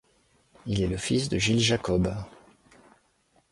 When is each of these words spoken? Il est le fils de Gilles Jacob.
Il 0.65 0.81
est 0.81 0.87
le 0.87 0.97
fils 0.97 1.29
de 1.29 1.37
Gilles 1.37 1.59
Jacob. 1.59 2.11